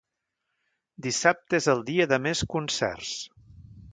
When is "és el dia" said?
1.59-2.09